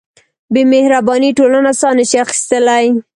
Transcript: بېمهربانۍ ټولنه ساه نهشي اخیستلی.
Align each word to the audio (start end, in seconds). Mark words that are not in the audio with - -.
بېمهربانۍ 0.53 1.29
ټولنه 1.39 1.71
ساه 1.79 1.93
نهشي 1.97 2.17
اخیستلی. 2.25 2.85